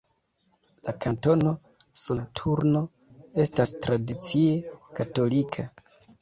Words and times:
La 0.85 0.93
Kantono 1.03 1.51
Soloturno 2.03 2.81
estas 3.45 3.75
tradicie 3.85 4.57
katolika. 5.03 5.69